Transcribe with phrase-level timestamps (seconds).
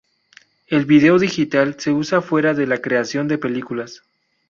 [0.65, 4.01] El vídeo digital se usa fuera de la creación de películas.